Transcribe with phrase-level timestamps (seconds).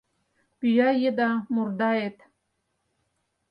[0.59, 2.17] Пӱя еда мурдаэт